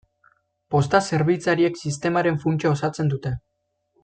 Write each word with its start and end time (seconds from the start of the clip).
Posta-zerbitzariek 0.75 1.77
sistemaren 1.83 2.41
funtsa 2.47 2.73
osatzen 2.75 3.15
dute. 3.17 3.37